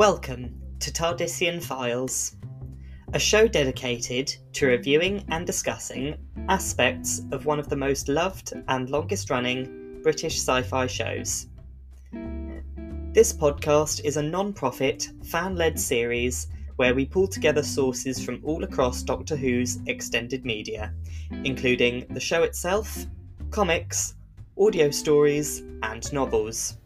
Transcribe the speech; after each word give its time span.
Welcome 0.00 0.58
to 0.78 0.90
Tardisian 0.90 1.62
Files, 1.62 2.34
a 3.12 3.18
show 3.18 3.46
dedicated 3.46 4.34
to 4.54 4.66
reviewing 4.66 5.26
and 5.28 5.46
discussing 5.46 6.16
aspects 6.48 7.20
of 7.32 7.44
one 7.44 7.58
of 7.58 7.68
the 7.68 7.76
most 7.76 8.08
loved 8.08 8.54
and 8.68 8.88
longest 8.88 9.28
running 9.28 10.00
British 10.02 10.36
sci 10.36 10.62
fi 10.62 10.86
shows. 10.86 11.48
This 13.12 13.34
podcast 13.34 14.02
is 14.02 14.16
a 14.16 14.22
non 14.22 14.54
profit, 14.54 15.06
fan 15.22 15.54
led 15.56 15.78
series 15.78 16.46
where 16.76 16.94
we 16.94 17.04
pull 17.04 17.28
together 17.28 17.62
sources 17.62 18.24
from 18.24 18.40
all 18.42 18.64
across 18.64 19.02
Doctor 19.02 19.36
Who's 19.36 19.80
extended 19.86 20.46
media, 20.46 20.94
including 21.44 22.06
the 22.08 22.20
show 22.20 22.42
itself, 22.42 23.04
comics, 23.50 24.14
audio 24.58 24.90
stories, 24.90 25.62
and 25.82 26.10
novels. 26.10 26.78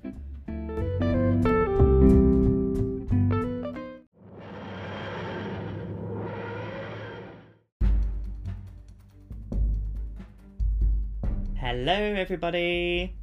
Hello, 11.87 12.15
everybody! 12.15 13.15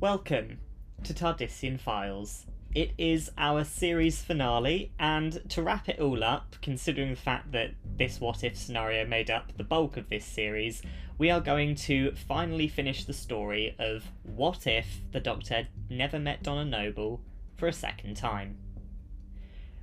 Welcome 0.00 0.60
to 1.04 1.12
Tardisian 1.12 1.78
Files. 1.78 2.46
It 2.74 2.92
is 2.96 3.30
our 3.36 3.62
series 3.62 4.22
finale, 4.22 4.94
and 4.98 5.38
to 5.50 5.62
wrap 5.62 5.86
it 5.90 6.00
all 6.00 6.24
up, 6.24 6.56
considering 6.62 7.10
the 7.10 7.20
fact 7.20 7.52
that 7.52 7.72
this 7.84 8.18
what 8.18 8.42
if 8.42 8.56
scenario 8.56 9.04
made 9.04 9.30
up 9.30 9.54
the 9.58 9.64
bulk 9.64 9.98
of 9.98 10.08
this 10.08 10.24
series, 10.24 10.80
we 11.18 11.30
are 11.30 11.42
going 11.42 11.74
to 11.74 12.14
finally 12.14 12.68
finish 12.68 13.04
the 13.04 13.12
story 13.12 13.76
of 13.78 14.04
what 14.22 14.66
if 14.66 15.02
the 15.12 15.20
Doctor 15.20 15.68
never 15.90 16.18
met 16.18 16.42
Donna 16.42 16.64
Noble 16.64 17.20
for 17.54 17.68
a 17.68 17.72
second 17.74 18.16
time. 18.16 18.56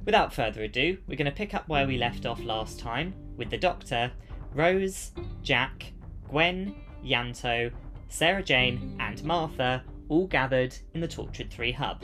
Without 0.03 0.33
further 0.33 0.63
ado, 0.63 0.97
we're 1.05 1.17
going 1.17 1.29
to 1.29 1.31
pick 1.31 1.53
up 1.53 1.69
where 1.69 1.85
we 1.85 1.99
left 1.99 2.25
off 2.25 2.43
last 2.43 2.79
time 2.79 3.13
with 3.37 3.51
the 3.51 3.59
Doctor, 3.59 4.11
Rose, 4.55 5.11
Jack, 5.43 5.93
Gwen, 6.27 6.73
Ianto, 7.05 7.71
Sarah 8.13 8.43
Jane, 8.43 8.95
and 8.99 9.23
Martha 9.23 9.83
all 10.07 10.27
gathered 10.27 10.77
in 10.93 11.01
the 11.01 11.07
Torchwood 11.07 11.49
3 11.49 11.71
hub. 11.71 12.01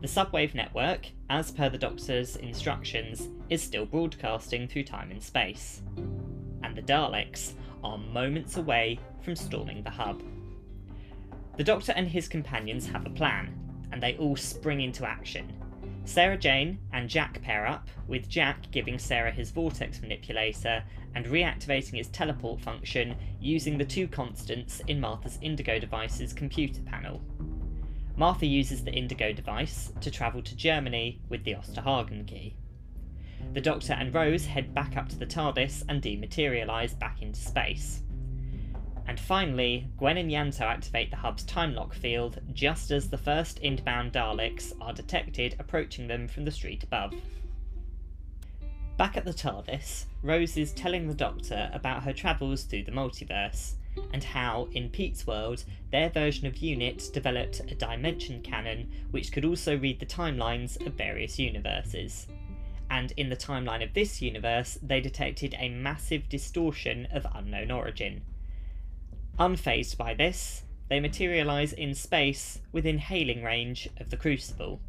The 0.00 0.08
subwave 0.08 0.52
network, 0.52 1.06
as 1.30 1.52
per 1.52 1.68
the 1.68 1.78
Doctor's 1.78 2.34
instructions, 2.34 3.28
is 3.48 3.62
still 3.62 3.86
broadcasting 3.86 4.66
through 4.66 4.82
time 4.82 5.12
and 5.12 5.22
space. 5.22 5.80
And 6.64 6.76
the 6.76 6.82
Daleks 6.82 7.52
are 7.84 7.98
moments 7.98 8.56
away 8.56 8.98
from 9.20 9.36
storming 9.36 9.84
the 9.84 9.90
hub. 9.90 10.24
The 11.56 11.62
Doctor 11.62 11.92
and 11.92 12.08
his 12.08 12.26
companions 12.26 12.88
have 12.88 13.06
a 13.06 13.10
plan, 13.10 13.56
and 13.92 14.02
they 14.02 14.16
all 14.16 14.34
spring 14.34 14.80
into 14.80 15.06
action, 15.06 15.52
Sarah 16.04 16.36
Jane 16.36 16.78
and 16.92 17.08
Jack 17.08 17.40
pair 17.42 17.66
up, 17.66 17.88
with 18.08 18.28
Jack 18.28 18.70
giving 18.70 18.98
Sarah 18.98 19.30
his 19.30 19.50
vortex 19.50 20.00
manipulator 20.00 20.82
and 21.14 21.26
reactivating 21.26 21.98
its 21.98 22.08
teleport 22.08 22.60
function 22.60 23.16
using 23.40 23.78
the 23.78 23.84
two 23.84 24.08
constants 24.08 24.80
in 24.88 25.00
Martha's 25.00 25.38
Indigo 25.40 25.78
device's 25.78 26.32
computer 26.32 26.82
panel. 26.82 27.22
Martha 28.16 28.46
uses 28.46 28.84
the 28.84 28.92
Indigo 28.92 29.32
device 29.32 29.92
to 30.00 30.10
travel 30.10 30.42
to 30.42 30.56
Germany 30.56 31.20
with 31.28 31.44
the 31.44 31.54
Osterhagen 31.54 32.26
key. 32.26 32.56
The 33.54 33.60
Doctor 33.60 33.92
and 33.94 34.14
Rose 34.14 34.46
head 34.46 34.74
back 34.74 34.96
up 34.96 35.08
to 35.10 35.18
the 35.18 35.26
TARDIS 35.26 35.84
and 35.88 36.02
dematerialise 36.02 36.98
back 36.98 37.22
into 37.22 37.40
space. 37.40 38.02
And 39.06 39.18
finally, 39.18 39.88
Gwen 39.98 40.16
and 40.16 40.30
Ianto 40.30 40.62
activate 40.62 41.10
the 41.10 41.16
hub's 41.16 41.42
time 41.44 41.74
lock 41.74 41.92
field 41.92 42.40
just 42.52 42.90
as 42.90 43.08
the 43.08 43.18
first 43.18 43.58
inbound 43.58 44.12
Daleks 44.12 44.72
are 44.80 44.92
detected 44.92 45.56
approaching 45.58 46.06
them 46.06 46.28
from 46.28 46.44
the 46.44 46.50
street 46.50 46.84
above. 46.84 47.14
Back 48.96 49.16
at 49.16 49.24
the 49.24 49.32
TARDIS, 49.32 50.06
Rose 50.22 50.56
is 50.56 50.72
telling 50.72 51.08
the 51.08 51.14
Doctor 51.14 51.70
about 51.72 52.04
her 52.04 52.12
travels 52.12 52.62
through 52.62 52.84
the 52.84 52.92
multiverse, 52.92 53.72
and 54.12 54.22
how, 54.22 54.68
in 54.72 54.88
Pete's 54.88 55.26
world, 55.26 55.64
their 55.90 56.08
version 56.08 56.46
of 56.46 56.62
UNIT 56.62 57.10
developed 57.12 57.60
a 57.60 57.74
dimension 57.74 58.40
cannon 58.42 58.90
which 59.10 59.32
could 59.32 59.44
also 59.44 59.76
read 59.76 59.98
the 59.98 60.06
timelines 60.06 60.84
of 60.86 60.94
various 60.94 61.38
universes. 61.38 62.28
And 62.90 63.12
in 63.16 63.28
the 63.28 63.36
timeline 63.36 63.82
of 63.82 63.94
this 63.94 64.22
universe, 64.22 64.78
they 64.82 65.00
detected 65.00 65.54
a 65.58 65.68
massive 65.70 66.28
distortion 66.28 67.08
of 67.12 67.26
unknown 67.34 67.70
origin, 67.70 68.22
Unfazed 69.38 69.96
by 69.96 70.14
this, 70.14 70.64
they 70.88 71.00
materialise 71.00 71.72
in 71.72 71.94
space 71.94 72.58
within 72.70 72.98
hailing 72.98 73.42
range 73.42 73.88
of 73.98 74.10
the 74.10 74.16
Crucible. 74.16 74.80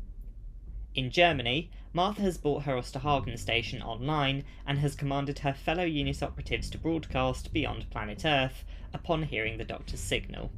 In 0.96 1.10
Germany, 1.10 1.72
Martha 1.94 2.22
has 2.22 2.38
brought 2.38 2.64
her 2.64 2.76
Osterhagen 2.76 3.38
station 3.38 3.82
online 3.82 4.44
and 4.68 4.80
has 4.80 4.96
commanded 4.96 5.40
her 5.40 5.54
fellow 5.54 5.86
unit 5.86 6.22
operatives 6.22 6.70
to 6.72 6.78
broadcast 6.78 7.54
beyond 7.54 7.90
planet 7.90 8.26
Earth 8.26 8.66
upon 8.94 9.24
hearing 9.24 9.58
the 9.58 9.64
Doctor's 9.64 10.00
signal. 10.00 10.52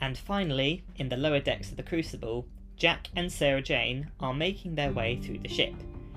And 0.00 0.16
finally, 0.16 0.84
in 0.96 1.08
the 1.08 1.16
lower 1.16 1.40
decks 1.40 1.70
of 1.70 1.76
the 1.76 1.82
Crucible, 1.82 2.46
Jack 2.76 3.08
and 3.16 3.32
Sarah 3.32 3.62
Jane 3.62 4.10
are 4.20 4.34
making 4.34 4.74
their 4.74 4.92
way 4.92 5.16
through 5.16 5.38
the 5.38 5.48
ship, 5.48 5.74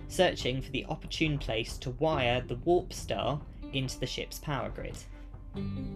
searching 0.07 0.61
for 0.61 0.71
the 0.71 0.85
opportune 0.85 1.37
place 1.37 1.77
to 1.79 1.91
wire 1.91 2.41
the 2.41 2.55
warp 2.55 2.93
star 2.93 3.41
into 3.73 3.99
the 3.99 4.07
ship's 4.07 4.39
power 4.39 4.69
grid. 4.69 4.97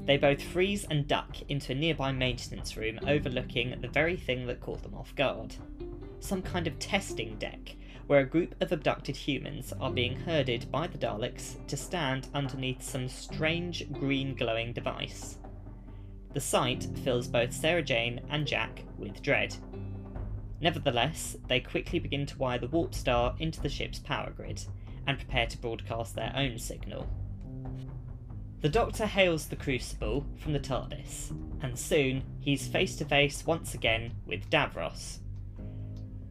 They 0.05 0.17
both 0.17 0.41
freeze 0.41 0.85
and 0.89 1.07
duck 1.07 1.37
into 1.47 1.71
a 1.71 1.75
nearby 1.75 2.11
maintenance 2.11 2.75
room 2.75 2.99
overlooking 3.07 3.79
the 3.79 3.87
very 3.87 4.17
thing 4.17 4.47
that 4.47 4.59
caught 4.59 4.83
them 4.83 4.95
off 4.95 5.15
guard. 5.15 5.55
Some 6.19 6.41
kind 6.41 6.67
of 6.67 6.79
testing 6.79 7.37
deck, 7.37 7.75
where 8.07 8.19
a 8.19 8.25
group 8.25 8.55
of 8.61 8.71
abducted 8.71 9.15
humans 9.15 9.73
are 9.79 9.91
being 9.91 10.15
herded 10.15 10.71
by 10.71 10.87
the 10.87 10.97
Daleks 10.97 11.65
to 11.67 11.77
stand 11.77 12.27
underneath 12.33 12.81
some 12.81 13.07
strange 13.07 13.91
green 13.91 14.35
glowing 14.35 14.73
device. 14.73 15.37
The 16.33 16.39
sight 16.39 16.87
fills 17.03 17.27
both 17.27 17.53
Sarah 17.53 17.83
Jane 17.83 18.21
and 18.29 18.47
Jack 18.47 18.83
with 18.97 19.21
dread. 19.21 19.55
Nevertheless, 20.61 21.37
they 21.47 21.59
quickly 21.59 21.99
begin 21.99 22.25
to 22.27 22.37
wire 22.37 22.59
the 22.59 22.67
warp 22.67 22.93
star 22.93 23.35
into 23.39 23.61
the 23.61 23.69
ship's 23.69 23.99
power 23.99 24.31
grid 24.31 24.63
and 25.07 25.17
prepare 25.17 25.47
to 25.47 25.57
broadcast 25.57 26.15
their 26.15 26.31
own 26.35 26.57
signal. 26.57 27.07
The 28.61 28.69
Doctor 28.69 29.07
hails 29.07 29.47
the 29.47 29.55
Crucible 29.55 30.23
from 30.37 30.53
the 30.53 30.59
TARDIS, 30.59 31.31
and 31.63 31.77
soon 31.77 32.21
he's 32.39 32.67
face 32.67 32.95
to 32.97 33.05
face 33.05 33.43
once 33.43 33.73
again 33.73 34.13
with 34.27 34.51
Davros. 34.51 35.17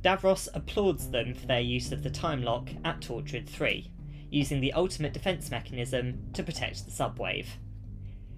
Davros 0.03 0.49
applauds 0.55 1.11
them 1.11 1.35
for 1.35 1.47
their 1.47 1.61
use 1.61 1.91
of 1.91 2.05
the 2.05 2.11
time 2.11 2.45
lock 2.45 2.69
at 2.85 3.01
Torchwood 3.01 3.49
3, 3.49 3.91
using 4.31 4.61
the 4.61 4.73
ultimate 4.75 5.13
defence 5.13 5.51
mechanism 5.51 6.21
to 6.33 6.45
protect 6.45 6.85
the 6.85 6.93
subwave. 6.93 7.49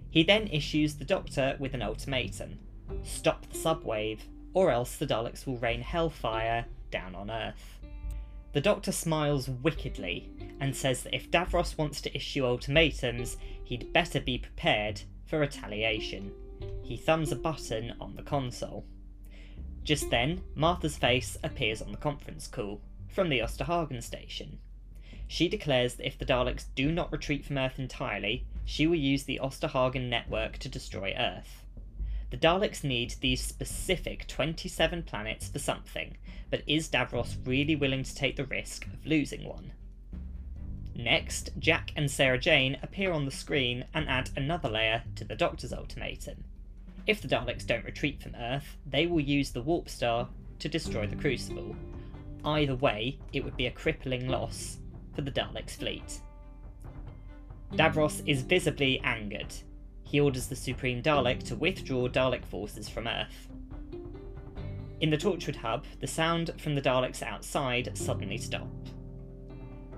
He 0.09 0.23
then 0.23 0.47
issues 0.47 0.95
the 0.95 1.05
Doctor 1.05 1.57
with 1.59 1.75
an 1.75 1.83
ultimatum 1.83 2.61
stop 3.03 3.47
the 3.51 3.59
subwave, 3.59 4.21
or 4.55 4.71
else 4.71 4.97
the 4.97 5.07
Daleks 5.07 5.47
will 5.47 5.59
rain 5.59 5.83
hellfire 5.83 6.65
down 6.91 7.15
on 7.15 7.31
Earth. 7.31 7.79
The 8.53 8.61
Doctor 8.63 8.93
smiles 8.93 9.49
wickedly 9.49 10.31
and 10.63 10.77
says 10.77 11.03
that 11.03 11.15
if 11.15 11.29
Davros 11.29 11.77
wants 11.77 12.01
to 12.01 12.17
issue 12.17 12.47
ultimatums, 12.47 13.37
he'd 13.65 13.93
better 13.93 14.21
be 14.21 14.39
prepared 14.39 15.03
for 15.27 15.41
retaliation. 15.41 16.31
He 16.85 16.97
thumbs 16.97 17.33
a 17.33 17.37
button 17.37 17.95
on 18.01 18.15
the 18.15 18.23
console. 18.23 18.85
Just 19.83 20.09
then, 20.11 20.41
Martha's 20.55 20.97
face 20.97 21.37
appears 21.43 21.83
on 21.83 21.91
the 21.91 21.99
conference 21.99 22.47
call 22.47 22.81
from 23.09 23.29
the 23.29 23.41
Osterhagen 23.41 24.01
station. 24.01 24.61
She 25.27 25.49
declares 25.49 25.97
that 25.97 26.07
if 26.07 26.17
the 26.17 26.25
Daleks 26.25 26.67
do 26.77 26.93
not 26.93 27.11
retreat 27.11 27.45
from 27.45 27.59
Earth 27.59 27.81
entirely, 27.81 28.47
she 28.65 28.87
will 28.87 28.95
use 28.95 29.25
the 29.25 29.41
Osterhagen 29.43 30.09
network 30.09 30.59
to 30.59 30.69
destroy 30.69 31.13
Earth. 31.19 31.67
The 32.31 32.37
Daleks 32.37 32.85
need 32.85 33.17
these 33.21 33.43
specific 33.43 34.29
27 34.29 35.03
planets 35.03 35.49
for 35.49 35.59
something, 35.59 36.17
but 36.51 36.63
is 36.69 36.89
Davros 36.89 37.37
really 37.45 37.75
willing 37.75 38.05
to 38.05 38.15
take 38.15 38.37
the 38.37 38.45
risk 38.45 38.87
of 38.87 39.05
losing 39.05 39.43
one? 39.43 39.73
Next, 40.95 41.51
Jack 41.59 41.93
and 41.97 42.11
Sarah 42.11 42.39
Jane 42.39 42.77
appear 42.83 43.13
on 43.13 43.25
the 43.25 43.31
screen 43.31 43.85
and 43.95 44.09
add 44.09 44.31
another 44.37 44.69
layer 44.69 45.03
to 45.17 45.25
the 45.25 45.35
Doctor's 45.35 45.73
ultimatum. 45.73 46.45
If 47.07 47.21
the 47.21 47.29
Daleks 47.29 47.67
don't 47.67 47.85
retreat 47.85 48.23
from 48.23 48.35
Earth, 48.35 48.77
they 48.87 49.07
will 49.07 49.21
use 49.21 49.51
the 49.51 49.63
Warp 49.63 49.89
Star 49.89 50.29
to 50.59 50.69
destroy 50.69 51.07
the 51.07 51.17
Crucible. 51.17 51.75
Either 52.45 52.77
way, 52.77 53.19
it 53.33 53.43
would 53.43 53.57
be 53.57 53.67
a 53.67 53.71
crippling 53.71 54.29
loss 54.29 54.79
for 55.15 55.23
the 55.23 55.31
Daleks' 55.31 55.77
fleet. 55.77 56.21
Davros 57.73 58.23
is 58.27 58.43
visibly 58.43 59.01
angered. 59.01 59.53
He 60.03 60.21
orders 60.21 60.47
the 60.47 60.57
Supreme 60.57 61.03
Dalek 61.03 61.43
to 61.45 61.57
withdraw 61.57 62.07
Dalek 62.07 62.45
forces 62.45 62.89
from 62.89 63.09
Earth. 63.09 63.49
In 65.01 65.11
the 65.11 65.17
Torchwood 65.17 65.57
hub, 65.57 65.85
the 66.01 66.07
sound 66.07 66.53
from 66.59 66.75
the 66.75 66.83
Daleks 66.83 67.23
outside 67.23 67.97
suddenly 67.97 68.39
stops. 68.39 68.93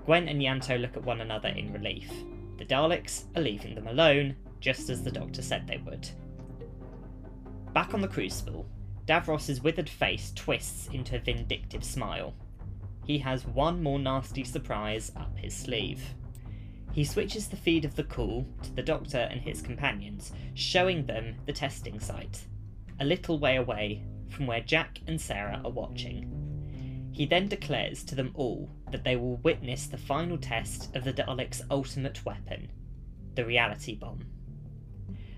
Gwen 0.05 0.27
and 0.27 0.41
Ianto 0.41 0.79
look 0.79 0.95
at 0.95 1.03
one 1.03 1.21
another 1.21 1.49
in 1.49 1.73
relief. 1.73 2.11
The 2.57 2.65
Daleks 2.65 3.25
are 3.35 3.41
leaving 3.41 3.75
them 3.75 3.87
alone, 3.87 4.35
just 4.61 4.89
as 4.89 5.03
the 5.03 5.11
Doctor 5.11 5.41
said 5.41 5.67
they 5.67 5.77
would. 5.77 6.07
Back 7.73 7.93
on 7.93 8.01
the 8.01 8.07
Crucible, 8.07 8.65
Davros's 9.05 9.61
withered 9.61 9.89
face 9.89 10.31
twists 10.35 10.87
into 10.93 11.15
a 11.15 11.19
vindictive 11.19 11.83
smile. 11.83 12.33
he 13.05 13.19
has 13.19 13.45
one 13.45 13.83
more 13.83 13.99
nasty 13.99 14.43
surprise 14.43 15.11
up 15.15 15.37
his 15.37 15.55
sleeve. 15.55 16.15
He 16.91 17.03
switches 17.03 17.47
the 17.47 17.57
feed 17.57 17.85
of 17.85 17.95
the 17.95 18.03
call 18.03 18.47
to 18.63 18.71
the 18.73 18.81
Doctor 18.81 19.27
and 19.29 19.41
his 19.41 19.61
companions, 19.61 20.31
showing 20.53 21.05
them 21.05 21.35
the 21.45 21.53
testing 21.53 21.99
site, 21.99 22.45
a 22.99 23.05
little 23.05 23.37
way 23.37 23.57
away 23.57 24.03
from 24.29 24.47
where 24.47 24.61
Jack 24.61 25.01
and 25.07 25.19
Sarah 25.19 25.61
are 25.63 25.71
watching. 25.71 27.09
He 27.11 27.25
then 27.25 27.47
declares 27.47 28.03
to 28.05 28.15
them 28.15 28.31
all 28.33 28.69
that 28.95 29.03
they 29.03 29.17
will 29.17 29.35
witness 29.43 29.87
the 29.87 29.97
final 29.97 30.37
test 30.37 30.95
of 30.95 31.03
the 31.03 31.11
Daleks' 31.11 31.61
ultimate 31.69 32.23
weapon, 32.23 32.71
the 33.35 33.43
reality 33.43 33.93
bomb. 33.93 34.25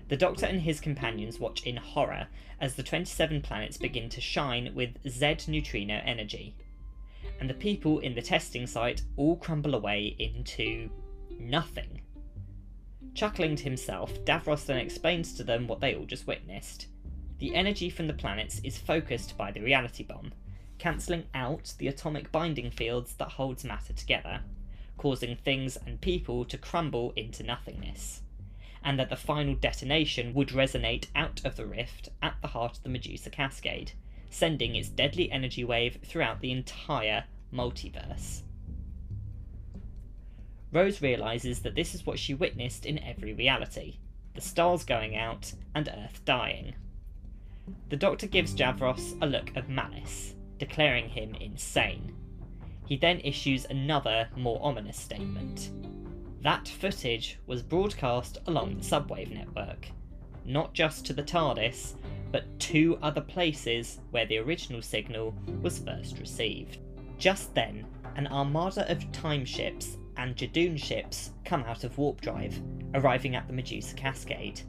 The 0.06 0.16
Doctor 0.16 0.46
and 0.46 0.60
his 0.60 0.78
companions 0.78 1.40
watch 1.40 1.64
in 1.64 1.76
horror 1.76 2.28
as 2.60 2.76
the 2.76 2.84
27 2.84 3.42
planets 3.42 3.76
begin 3.76 4.08
to 4.10 4.20
shine 4.20 4.72
with 4.76 4.90
Z 5.08 5.38
neutrino 5.48 6.00
energy, 6.04 6.54
and 7.40 7.50
the 7.50 7.54
people 7.54 7.98
in 7.98 8.14
the 8.14 8.22
testing 8.22 8.64
site 8.64 9.02
all 9.16 9.34
crumble 9.34 9.74
away 9.74 10.14
into 10.20 10.88
nothing. 11.40 12.02
Chuckling 13.14 13.56
to 13.56 13.64
himself, 13.64 14.24
Davros 14.24 14.66
then 14.66 14.78
explains 14.78 15.34
to 15.34 15.42
them 15.42 15.66
what 15.66 15.80
they 15.80 15.96
all 15.96 16.06
just 16.06 16.28
witnessed. 16.28 16.86
The 17.40 17.56
energy 17.56 17.90
from 17.90 18.06
the 18.06 18.12
planets 18.12 18.60
is 18.62 18.78
focused 18.78 19.36
by 19.36 19.50
the 19.50 19.62
reality 19.62 20.04
bomb, 20.04 20.30
cancelling 20.78 21.24
out 21.34 21.74
the 21.78 21.88
atomic 21.88 22.30
binding 22.30 22.70
fields 22.70 23.14
that 23.14 23.32
holds 23.32 23.64
matter 23.64 23.92
together, 23.92 24.40
causing 24.96 25.36
things 25.36 25.76
and 25.76 26.00
people 26.00 26.44
to 26.44 26.58
crumble 26.58 27.12
into 27.16 27.42
nothingness, 27.42 28.22
and 28.82 28.98
that 28.98 29.10
the 29.10 29.16
final 29.16 29.54
detonation 29.54 30.34
would 30.34 30.48
resonate 30.48 31.06
out 31.14 31.44
of 31.44 31.56
the 31.56 31.66
rift 31.66 32.08
at 32.22 32.36
the 32.40 32.48
heart 32.48 32.76
of 32.76 32.82
the 32.82 32.88
Medusa 32.88 33.30
Cascade, 33.30 33.92
sending 34.30 34.76
its 34.76 34.88
deadly 34.88 35.30
energy 35.30 35.64
wave 35.64 35.98
throughout 36.04 36.40
the 36.40 36.52
entire 36.52 37.24
multiverse. 37.52 38.42
Rose 40.70 41.00
realises 41.00 41.60
that 41.60 41.74
this 41.74 41.94
is 41.94 42.04
what 42.04 42.18
she 42.18 42.34
witnessed 42.34 42.84
in 42.84 42.98
every 42.98 43.32
reality 43.32 43.98
the 44.34 44.40
stars 44.42 44.84
going 44.84 45.16
out 45.16 45.52
and 45.74 45.88
Earth 45.88 46.24
dying. 46.24 46.74
The 47.88 47.96
Doctor 47.96 48.28
gives 48.28 48.54
Davros 48.54 49.20
a 49.20 49.26
look 49.26 49.56
of 49.56 49.68
malice, 49.68 50.34
declaring 50.58 51.08
him 51.08 51.34
insane. 51.36 52.14
He 52.86 52.96
then 52.96 53.20
issues 53.20 53.66
another, 53.66 54.28
more 54.36 54.58
ominous 54.62 54.98
statement. 54.98 55.70
That 56.42 56.68
footage 56.68 57.38
was 57.46 57.62
broadcast 57.62 58.38
along 58.46 58.76
the 58.76 58.84
subwave 58.84 59.32
network, 59.32 59.88
not 60.44 60.72
just 60.72 61.04
to 61.06 61.12
the 61.12 61.22
TARDIS, 61.22 61.94
but 62.30 62.58
two 62.58 62.98
other 63.02 63.20
places 63.20 64.00
where 64.10 64.26
the 64.26 64.38
original 64.38 64.82
signal 64.82 65.34
was 65.62 65.78
first 65.78 66.18
received. 66.18 66.78
Just 67.18 67.54
then, 67.54 67.86
an 68.16 68.26
armada 68.28 68.90
of 68.90 69.10
time 69.12 69.44
ships 69.44 69.96
and 70.16 70.36
Judoon 70.36 70.78
ships 70.78 71.32
come 71.44 71.64
out 71.64 71.84
of 71.84 71.96
warp 71.98 72.20
drive, 72.20 72.60
arriving 72.94 73.36
at 73.36 73.46
the 73.46 73.52
Medusa 73.52 73.94
Cascade. 73.94 74.60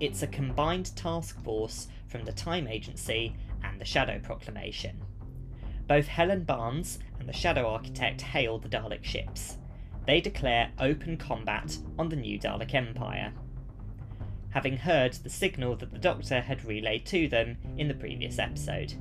It's 0.00 0.22
a 0.22 0.26
combined 0.26 0.94
task 0.96 1.42
force 1.42 1.88
from 2.08 2.24
the 2.24 2.32
Time 2.32 2.66
Agency 2.66 3.34
and 3.62 3.80
the 3.80 3.84
Shadow 3.84 4.18
Proclamation. 4.18 5.00
Both 5.86 6.06
Helen 6.06 6.44
Barnes 6.44 6.98
and 7.18 7.28
the 7.28 7.32
Shadow 7.32 7.68
Architect 7.68 8.20
hail 8.22 8.58
the 8.58 8.68
Dalek 8.68 9.04
ships. 9.04 9.58
They 10.06 10.20
declare 10.20 10.72
open 10.78 11.16
combat 11.16 11.76
on 11.98 12.08
the 12.08 12.16
new 12.16 12.38
Dalek 12.38 12.74
Empire, 12.74 13.32
having 14.50 14.76
heard 14.76 15.14
the 15.14 15.30
signal 15.30 15.76
that 15.76 15.92
the 15.92 15.98
Doctor 15.98 16.40
had 16.40 16.64
relayed 16.64 17.06
to 17.06 17.28
them 17.28 17.56
in 17.76 17.88
the 17.88 17.94
previous 17.94 18.38
episode. 18.38 18.94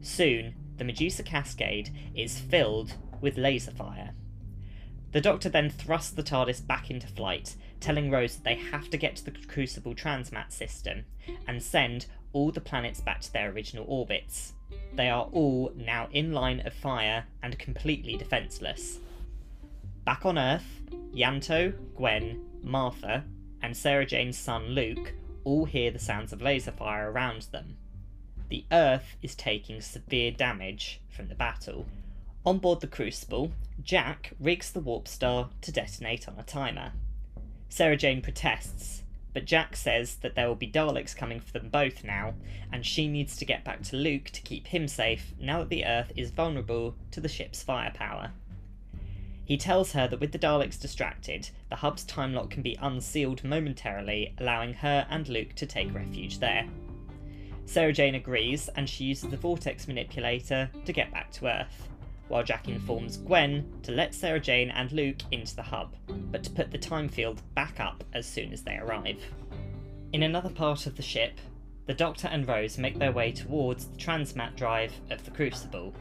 Soon, 0.00 0.54
the 0.76 0.84
Medusa 0.84 1.22
Cascade 1.22 1.90
is 2.14 2.38
filled 2.38 2.94
with 3.20 3.38
laser 3.38 3.70
fire. 3.70 4.10
The 5.12 5.20
Doctor 5.20 5.48
then 5.48 5.70
thrusts 5.70 6.10
the 6.10 6.24
TARDIS 6.24 6.66
back 6.66 6.90
into 6.90 7.06
flight, 7.06 7.54
telling 7.78 8.10
Rose 8.10 8.34
that 8.34 8.44
they 8.44 8.56
have 8.56 8.90
to 8.90 8.96
get 8.96 9.14
to 9.16 9.24
the 9.24 9.30
Crucible 9.46 9.94
Transmat 9.94 10.50
system 10.50 11.04
and 11.46 11.62
send 11.62 12.06
all 12.34 12.52
the 12.52 12.60
planets 12.60 13.00
back 13.00 13.22
to 13.22 13.32
their 13.32 13.50
original 13.50 13.86
orbits. 13.88 14.52
They 14.94 15.08
are 15.08 15.28
all 15.32 15.72
now 15.74 16.08
in 16.12 16.32
line 16.32 16.60
of 16.66 16.74
fire 16.74 17.24
and 17.42 17.58
completely 17.58 18.16
defenceless. 18.16 18.98
Back 20.04 20.26
on 20.26 20.38
Earth, 20.38 20.82
Ianto, 21.14 21.72
Gwen, 21.96 22.44
Martha, 22.62 23.24
and 23.62 23.74
Sarah 23.74 24.04
Jane's 24.04 24.36
son 24.36 24.68
Luke 24.68 25.14
all 25.44 25.64
hear 25.64 25.90
the 25.90 25.98
sounds 25.98 26.32
of 26.32 26.42
laser 26.42 26.72
fire 26.72 27.10
around 27.10 27.46
them. 27.52 27.76
The 28.50 28.66
Earth 28.70 29.16
is 29.22 29.34
taking 29.34 29.80
severe 29.80 30.30
damage 30.30 31.00
from 31.08 31.28
the 31.28 31.34
battle, 31.34 31.86
on 32.46 32.58
board 32.58 32.80
the 32.80 32.86
Crucible, 32.86 33.52
Jack 33.82 34.32
rigs 34.38 34.70
the 34.70 34.80
warp 34.80 35.08
star 35.08 35.48
to 35.62 35.72
detonate 35.72 36.28
on 36.28 36.38
a 36.38 36.42
timer. 36.42 36.92
Sarah 37.70 37.96
Jane 37.96 38.20
protests, 38.20 39.02
but 39.34 39.44
Jack 39.44 39.76
says 39.76 40.16
that 40.22 40.36
there 40.36 40.48
will 40.48 40.54
be 40.54 40.70
Daleks 40.70 41.14
coming 41.14 41.40
for 41.40 41.52
them 41.52 41.68
both 41.68 42.04
now, 42.04 42.34
and 42.72 42.86
she 42.86 43.08
needs 43.08 43.36
to 43.36 43.44
get 43.44 43.64
back 43.64 43.82
to 43.82 43.96
Luke 43.96 44.26
to 44.26 44.40
keep 44.40 44.68
him 44.68 44.88
safe 44.88 45.34
now 45.38 45.58
that 45.58 45.68
the 45.68 45.84
Earth 45.84 46.12
is 46.16 46.30
vulnerable 46.30 46.94
to 47.10 47.20
the 47.20 47.28
ship's 47.28 47.62
firepower. 47.62 48.30
He 49.44 49.58
tells 49.58 49.92
her 49.92 50.08
that 50.08 50.20
with 50.20 50.32
the 50.32 50.38
Daleks 50.38 50.80
distracted, 50.80 51.50
the 51.68 51.76
hub's 51.76 52.04
time 52.04 52.32
lock 52.32 52.48
can 52.48 52.62
be 52.62 52.78
unsealed 52.80 53.44
momentarily, 53.44 54.32
allowing 54.38 54.72
her 54.72 55.06
and 55.10 55.28
Luke 55.28 55.54
to 55.56 55.66
take 55.66 55.92
refuge 55.92 56.38
there. 56.38 56.66
Sarah 57.66 57.92
Jane 57.92 58.14
agrees, 58.14 58.68
and 58.76 58.88
she 58.88 59.04
uses 59.04 59.30
the 59.30 59.36
vortex 59.36 59.88
manipulator 59.88 60.70
to 60.84 60.92
get 60.92 61.12
back 61.12 61.30
to 61.32 61.46
Earth 61.46 61.88
while 62.28 62.42
Jack 62.42 62.68
informs 62.68 63.16
Gwen 63.18 63.70
to 63.82 63.92
let 63.92 64.14
Sarah 64.14 64.40
Jane 64.40 64.70
and 64.70 64.90
Luke 64.92 65.22
into 65.30 65.54
the 65.54 65.62
hub, 65.62 65.94
but 66.08 66.42
to 66.44 66.50
put 66.50 66.70
the 66.70 66.78
time 66.78 67.08
field 67.08 67.42
back 67.54 67.80
up 67.80 68.02
as 68.12 68.26
soon 68.26 68.52
as 68.52 68.62
they 68.62 68.76
arrive. 68.76 69.22
In 70.12 70.22
another 70.22 70.50
part 70.50 70.86
of 70.86 70.96
the 70.96 71.02
ship, 71.02 71.38
the 71.86 71.94
Doctor 71.94 72.28
and 72.28 72.48
Rose 72.48 72.78
make 72.78 72.98
their 72.98 73.12
way 73.12 73.32
towards 73.32 73.86
the 73.86 73.96
transmat 73.96 74.56
drive 74.56 74.92
of 75.10 75.24
the 75.24 75.30
Crucible, 75.30 75.94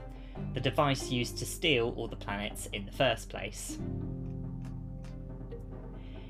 the 0.53 0.61
device 0.61 1.11
used 1.11 1.37
to 1.37 1.45
steal 1.45 1.93
all 1.97 2.07
the 2.07 2.15
planets 2.15 2.67
in 2.73 2.85
the 2.85 2.91
first 2.91 3.29
place. 3.29 3.77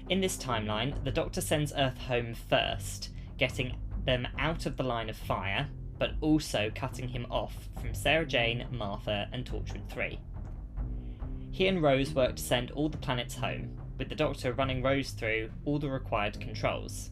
In 0.09 0.19
this 0.19 0.37
timeline, 0.37 1.01
the 1.03 1.11
Doctor 1.11 1.39
sends 1.39 1.71
Earth 1.73 1.97
home 1.97 2.33
first, 2.33 3.09
getting 3.37 3.75
them 4.05 4.27
out 4.37 4.65
of 4.65 4.75
the 4.75 4.83
line 4.83 5.09
of 5.09 5.15
fire 5.15 5.67
but 5.97 6.11
also 6.21 6.71
cutting 6.73 7.07
him 7.07 7.25
off 7.29 7.69
from 7.81 7.93
Sarah 7.93 8.25
Jane, 8.25 8.65
Martha, 8.71 9.27
and 9.31 9.45
Torchwood 9.45 9.89
3. 9.89 10.19
He 11.51 11.67
and 11.67 11.81
Rose 11.81 12.13
work 12.13 12.35
to 12.35 12.43
send 12.43 12.71
all 12.71 12.89
the 12.89 12.97
planets 12.97 13.35
home, 13.35 13.77
with 13.97 14.09
the 14.09 14.15
Doctor 14.15 14.53
running 14.53 14.81
Rose 14.81 15.11
through 15.11 15.51
all 15.65 15.79
the 15.79 15.89
required 15.89 16.39
controls. 16.39 17.11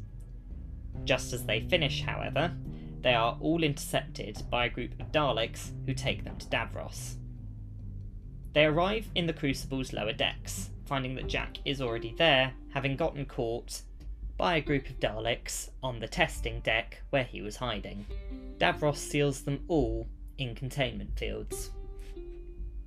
Just 1.05 1.31
as 1.33 1.45
they 1.45 1.61
finish, 1.61 2.03
however, 2.03 2.53
they 3.01 3.13
are 3.13 3.37
all 3.39 3.63
intercepted 3.63 4.43
by 4.49 4.65
a 4.65 4.69
group 4.69 4.99
of 4.99 5.11
Daleks 5.11 5.71
who 5.85 5.93
take 5.93 6.23
them 6.23 6.37
to 6.37 6.47
Davros. 6.47 7.15
They 8.53 8.65
arrive 8.65 9.07
in 9.15 9.27
the 9.27 9.33
Crucible's 9.33 9.93
lower 9.93 10.13
decks, 10.13 10.71
finding 10.85 11.15
that 11.15 11.27
Jack 11.27 11.57
is 11.65 11.81
already 11.81 12.13
there, 12.17 12.53
having 12.73 12.95
gotten 12.95 13.25
caught 13.25 13.81
by 14.41 14.55
a 14.55 14.61
group 14.61 14.89
of 14.89 14.99
Daleks 14.99 15.69
on 15.83 15.99
the 15.99 16.07
testing 16.07 16.61
deck 16.61 17.03
where 17.11 17.23
he 17.23 17.43
was 17.43 17.57
hiding. 17.57 18.07
Davros 18.57 18.95
seals 18.95 19.41
them 19.41 19.63
all 19.67 20.07
in 20.39 20.55
containment 20.55 21.15
fields. 21.15 21.69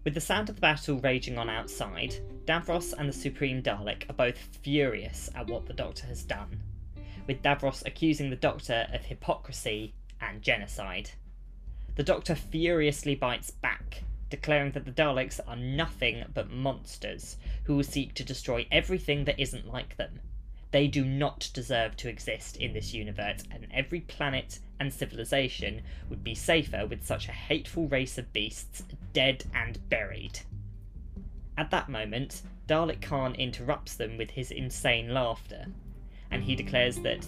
With 0.02 0.14
the 0.14 0.20
sound 0.20 0.48
of 0.48 0.56
the 0.56 0.60
battle 0.60 0.98
raging 0.98 1.38
on 1.38 1.48
outside, 1.48 2.16
Davros 2.44 2.92
and 2.98 3.08
the 3.08 3.12
Supreme 3.12 3.62
Dalek 3.62 4.10
are 4.10 4.14
both 4.14 4.36
furious 4.62 5.30
at 5.36 5.46
what 5.46 5.66
the 5.66 5.72
Doctor 5.72 6.08
has 6.08 6.24
done, 6.24 6.60
with 7.28 7.40
Davros 7.40 7.86
accusing 7.86 8.30
the 8.30 8.36
Doctor 8.36 8.88
of 8.92 9.04
hypocrisy 9.04 9.94
and 10.20 10.42
genocide. 10.42 11.10
The 11.94 12.02
Doctor 12.02 12.34
furiously 12.34 13.14
bites 13.14 13.52
back, 13.52 14.02
declaring 14.28 14.72
that 14.72 14.86
the 14.86 14.90
Daleks 14.90 15.38
are 15.46 15.54
nothing 15.54 16.24
but 16.34 16.50
monsters 16.50 17.36
who 17.62 17.76
will 17.76 17.84
seek 17.84 18.12
to 18.14 18.24
destroy 18.24 18.66
everything 18.72 19.24
that 19.26 19.38
isn't 19.38 19.72
like 19.72 19.96
them, 19.96 20.18
they 20.74 20.88
do 20.88 21.04
not 21.04 21.48
deserve 21.54 21.96
to 21.96 22.08
exist 22.08 22.56
in 22.56 22.72
this 22.72 22.92
universe, 22.92 23.44
and 23.52 23.64
every 23.72 24.00
planet 24.00 24.58
and 24.80 24.92
civilization 24.92 25.80
would 26.10 26.24
be 26.24 26.34
safer 26.34 26.84
with 26.84 27.06
such 27.06 27.28
a 27.28 27.32
hateful 27.32 27.86
race 27.86 28.18
of 28.18 28.32
beasts 28.32 28.82
dead 29.12 29.44
and 29.54 29.88
buried. 29.88 30.40
At 31.56 31.70
that 31.70 31.88
moment, 31.88 32.42
Dalek 32.66 32.98
Caan 32.98 33.38
interrupts 33.38 33.94
them 33.94 34.18
with 34.18 34.32
his 34.32 34.50
insane 34.50 35.14
laughter, 35.14 35.66
and 36.32 36.42
he 36.42 36.56
declares 36.56 36.96
that 37.02 37.24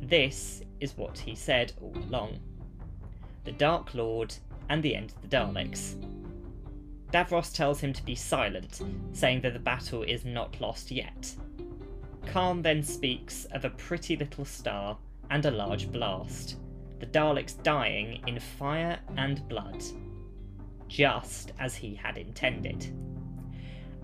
this 0.00 0.62
is 0.78 0.96
what 0.96 1.18
he 1.18 1.34
said 1.34 1.72
all 1.82 1.98
along 2.08 2.38
the 3.42 3.50
Dark 3.50 3.92
Lord 3.94 4.32
and 4.68 4.84
the 4.84 4.94
end 4.94 5.10
of 5.10 5.22
the 5.22 5.36
Daleks. 5.36 5.96
Davros 7.12 7.52
tells 7.52 7.80
him 7.80 7.92
to 7.92 8.04
be 8.04 8.14
silent, 8.14 8.80
saying 9.12 9.40
that 9.40 9.52
the 9.52 9.58
battle 9.58 10.04
is 10.04 10.24
not 10.24 10.60
lost 10.60 10.92
yet, 10.92 11.34
Caan 12.26 12.62
then 12.62 12.82
speaks 12.82 13.44
of 13.46 13.64
a 13.64 13.70
pretty 13.70 14.16
little 14.16 14.44
star 14.44 14.98
and 15.30 15.44
a 15.46 15.50
large 15.50 15.90
blast, 15.90 16.56
the 17.00 17.06
Daleks 17.06 17.62
dying 17.62 18.22
in 18.26 18.38
fire 18.40 18.98
and 19.16 19.46
blood. 19.48 19.82
just 20.88 21.52
as 21.58 21.74
he 21.74 21.94
had 21.94 22.18
intended. 22.18 22.86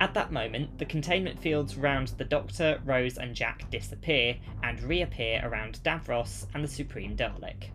At 0.00 0.14
that 0.14 0.32
moment, 0.32 0.78
the 0.78 0.86
containment 0.86 1.38
fields 1.38 1.76
round 1.76 2.08
the 2.08 2.24
Doctor, 2.24 2.80
Rose, 2.84 3.18
and 3.18 3.34
Jack 3.34 3.70
disappear 3.70 4.36
and 4.62 4.82
reappear 4.82 5.42
around 5.44 5.80
Davros 5.84 6.46
and 6.54 6.64
the 6.64 6.68
Supreme 6.68 7.16
Dalek. 7.16 7.70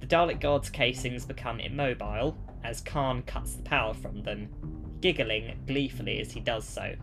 The 0.00 0.06
Dalek 0.06 0.40
Guard's 0.40 0.70
casings 0.70 1.26
become 1.26 1.58
immobile 1.58 2.38
as 2.62 2.80
Caan 2.80 3.26
cuts 3.26 3.54
the 3.54 3.62
power 3.62 3.92
from 3.92 4.22
them, 4.22 4.48
giggling 5.00 5.58
gleefully 5.66 6.20
as 6.20 6.32
he 6.32 6.40
does 6.40 6.64
so. 6.64 6.94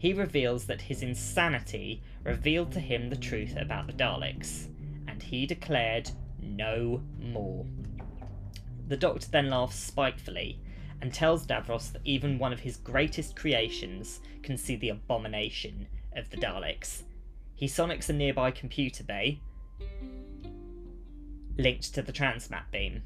He 0.00 0.14
reveals 0.14 0.64
that 0.64 0.80
his 0.80 1.02
insanity 1.02 2.02
revealed 2.24 2.72
to 2.72 2.80
him 2.80 3.10
the 3.10 3.16
truth 3.16 3.54
about 3.54 3.86
the 3.86 3.92
Daleks, 3.92 4.66
and 5.06 5.22
he 5.22 5.44
declared 5.44 6.10
no 6.40 7.02
more. 7.18 7.66
The 8.88 8.96
Doctor 8.96 9.28
then 9.30 9.50
laughs 9.50 9.76
spitefully 9.76 10.58
and 11.02 11.12
tells 11.12 11.46
Davros 11.46 11.92
that 11.92 12.00
even 12.06 12.38
one 12.38 12.50
of 12.50 12.60
his 12.60 12.78
greatest 12.78 13.36
creations 13.36 14.20
can 14.42 14.56
see 14.56 14.74
the 14.74 14.88
abomination 14.88 15.86
of 16.16 16.30
the 16.30 16.38
Daleks. 16.38 17.02
He 17.54 17.66
sonics 17.66 18.08
a 18.08 18.14
nearby 18.14 18.52
computer 18.52 19.04
bay 19.04 19.42
linked 21.58 21.92
to 21.92 22.00
the 22.00 22.12
transmat 22.12 22.70
beam. 22.72 23.02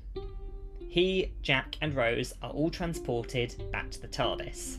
He, 0.89 1.33
Jack, 1.43 1.77
and 1.81 1.93
Rose 1.93 2.33
are 2.41 2.51
all 2.51 2.71
transported 2.71 3.61
back 3.73 3.91
to 3.91 4.01
the 4.01 4.07
TARDIS. 4.07 4.79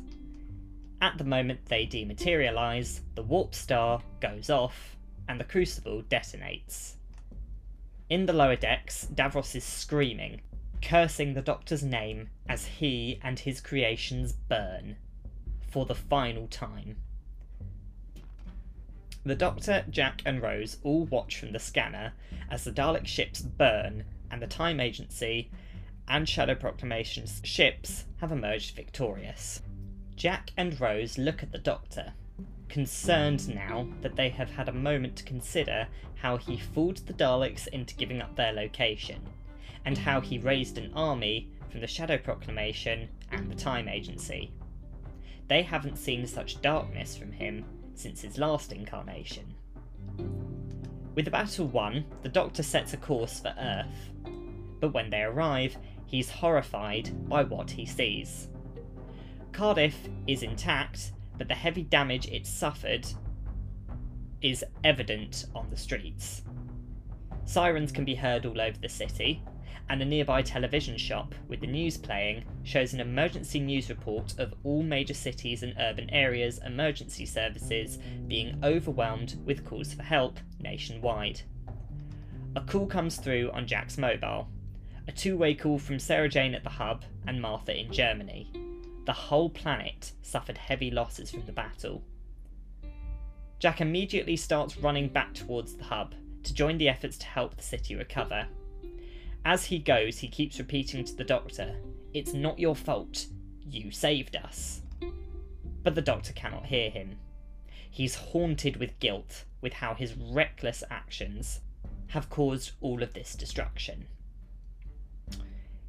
At 1.05 1.19
the 1.19 1.23
moment 1.23 1.67
they 1.67 1.85
dematerialise, 1.85 3.01
the 3.13 3.21
warp 3.21 3.53
star 3.53 4.01
goes 4.19 4.49
off, 4.49 4.97
and 5.29 5.39
the 5.39 5.43
crucible 5.43 6.01
detonates. 6.01 6.95
In 8.09 8.25
the 8.25 8.33
lower 8.33 8.55
decks, 8.55 9.07
Davros 9.13 9.55
is 9.55 9.63
screaming, 9.63 10.41
cursing 10.81 11.35
the 11.35 11.43
Doctor's 11.43 11.83
name 11.83 12.31
as 12.49 12.65
he 12.65 13.19
and 13.21 13.37
his 13.37 13.61
creations 13.61 14.33
burn 14.33 14.95
for 15.69 15.85
the 15.85 15.93
final 15.93 16.47
time. 16.47 16.97
The 19.23 19.35
Doctor, 19.35 19.85
Jack, 19.91 20.23
and 20.25 20.41
Rose 20.41 20.77
all 20.81 21.05
watch 21.05 21.37
from 21.37 21.51
the 21.51 21.59
scanner 21.59 22.13
as 22.49 22.63
the 22.63 22.71
Dalek 22.71 23.05
ships 23.05 23.43
burn 23.43 24.05
and 24.31 24.41
the 24.41 24.47
Time 24.47 24.79
Agency 24.79 25.51
and 26.07 26.27
Shadow 26.27 26.55
Proclamation's 26.55 27.41
ships 27.43 28.05
have 28.21 28.31
emerged 28.31 28.75
victorious. 28.75 29.61
Jack 30.15 30.51
and 30.55 30.79
Rose 30.79 31.17
look 31.17 31.43
at 31.43 31.51
the 31.51 31.57
Doctor, 31.57 32.13
concerned 32.69 33.53
now 33.53 33.87
that 34.01 34.15
they 34.15 34.29
have 34.29 34.49
had 34.49 34.69
a 34.69 34.73
moment 34.73 35.17
to 35.17 35.23
consider 35.23 35.87
how 36.15 36.37
he 36.37 36.57
fooled 36.57 36.97
the 36.97 37.13
Daleks 37.13 37.67
into 37.67 37.95
giving 37.95 38.21
up 38.21 38.35
their 38.35 38.53
location 38.53 39.21
and 39.83 39.97
how 39.97 40.21
he 40.21 40.37
raised 40.37 40.77
an 40.77 40.91
army 40.95 41.49
from 41.69 41.81
the 41.81 41.87
Shadow 41.87 42.17
Proclamation 42.17 43.09
and 43.31 43.51
the 43.51 43.55
Time 43.55 43.89
Agency. 43.89 44.51
They 45.47 45.61
haven't 45.61 45.97
seen 45.97 46.25
such 46.25 46.61
darkness 46.61 47.15
from 47.17 47.33
him 47.33 47.65
since 47.93 48.21
his 48.21 48.37
last 48.37 48.71
incarnation. 48.71 49.53
With 51.13 51.25
the 51.25 51.31
battle 51.31 51.67
won, 51.67 52.05
the 52.23 52.29
Doctor 52.29 52.63
sets 52.63 52.93
a 52.93 52.97
course 52.97 53.41
for 53.41 53.53
Earth, 53.59 54.09
but 54.79 54.93
when 54.93 55.09
they 55.09 55.21
arrive, 55.21 55.77
he's 56.05 56.29
horrified 56.29 57.27
by 57.27 57.43
what 57.43 57.71
he 57.71 57.85
sees. 57.85 58.47
Cardiff 59.55 60.09
is 60.27 60.43
intact, 60.43 61.13
but 61.37 61.47
the 61.47 61.53
heavy 61.53 61.83
damage 61.83 62.27
it 62.27 62.45
suffered 62.45 63.07
is 64.41 64.65
evident 64.83 65.45
on 65.55 65.69
the 65.69 65.77
streets. 65.77 66.43
Sirens 67.45 67.93
can 67.93 68.03
be 68.03 68.15
heard 68.15 68.45
all 68.45 68.59
over 68.59 68.77
the 68.77 68.89
city, 68.89 69.41
and 69.87 70.01
a 70.01 70.05
nearby 70.05 70.41
television 70.41 70.97
shop 70.97 71.33
with 71.47 71.61
the 71.61 71.67
news 71.67 71.95
playing 71.95 72.43
shows 72.63 72.93
an 72.93 72.99
emergency 72.99 73.61
news 73.61 73.87
report 73.87 74.37
of 74.39 74.53
all 74.65 74.83
major 74.83 75.13
cities 75.13 75.63
and 75.63 75.73
urban 75.79 76.09
areas' 76.09 76.59
emergency 76.65 77.25
services 77.25 77.97
being 78.27 78.59
overwhelmed 78.61 79.37
with 79.45 79.63
calls 79.63 79.93
for 79.93 80.03
help 80.03 80.37
nationwide. 80.59 81.39
A 82.57 82.61
call 82.61 82.87
comes 82.87 83.15
through 83.15 83.51
on 83.53 83.67
Jack's 83.67 83.97
mobile, 83.97 84.49
a 85.07 85.13
two 85.13 85.37
way 85.37 85.53
call 85.53 85.79
from 85.79 85.97
Sarah 85.97 86.27
Jane 86.27 86.55
at 86.55 86.65
the 86.65 86.69
hub 86.69 87.05
and 87.25 87.41
Martha 87.41 87.73
in 87.73 87.89
Germany. 87.89 88.51
The 89.05 89.13
whole 89.13 89.49
planet 89.49 90.13
suffered 90.21 90.57
heavy 90.57 90.91
losses 90.91 91.31
from 91.31 91.45
the 91.45 91.51
battle. 91.51 92.03
Jack 93.59 93.81
immediately 93.81 94.35
starts 94.35 94.77
running 94.77 95.07
back 95.09 95.33
towards 95.33 95.75
the 95.75 95.85
hub 95.85 96.13
to 96.43 96.53
join 96.53 96.77
the 96.77 96.89
efforts 96.89 97.17
to 97.19 97.25
help 97.25 97.55
the 97.55 97.63
city 97.63 97.95
recover 97.95 98.47
as 99.45 99.65
he 99.65 99.77
goes, 99.77 100.17
he 100.17 100.27
keeps 100.27 100.57
repeating 100.57 101.05
to 101.05 101.15
the 101.15 101.23
doctor, 101.23 101.75
It's 102.13 102.33
not 102.33 102.57
your 102.57 102.75
fault. 102.75 103.27
You 103.61 103.91
saved 103.91 104.35
us. 104.35 104.81
But 105.83 105.93
the 105.93 106.01
doctor 106.01 106.33
cannot 106.33 106.65
hear 106.65 106.89
him. 106.89 107.19
He's 107.89 108.15
haunted 108.15 108.77
with 108.77 108.99
guilt 108.99 109.45
with 109.61 109.73
how 109.73 109.93
his 109.93 110.15
reckless 110.17 110.83
actions 110.89 111.61
have 112.07 112.29
caused 112.29 112.71
all 112.81 113.03
of 113.03 113.13
this 113.13 113.35
destruction. 113.35 114.07